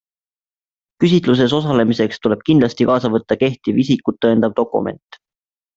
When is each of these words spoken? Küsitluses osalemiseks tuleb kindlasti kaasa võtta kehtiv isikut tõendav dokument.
Küsitluses 1.03 1.53
osalemiseks 1.57 2.23
tuleb 2.25 2.43
kindlasti 2.49 2.89
kaasa 2.91 3.15
võtta 3.19 3.41
kehtiv 3.45 3.83
isikut 3.87 4.23
tõendav 4.27 4.61
dokument. 4.63 5.23